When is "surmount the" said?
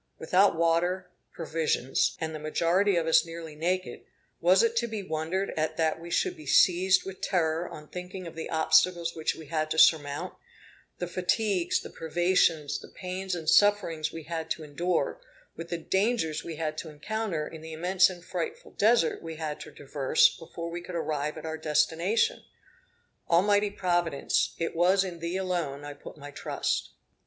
9.77-11.05